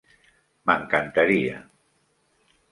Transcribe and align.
M'encantaria. 0.69 1.61